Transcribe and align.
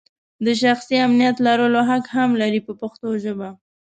د 0.45 0.47
شخصي 0.61 0.95
امنیت 1.07 1.35
لرلو 1.45 1.81
حق 1.89 2.05
هم 2.15 2.29
لري 2.41 2.59
په 2.67 2.71
پښتو 2.81 3.07
ژبه. 3.23 3.49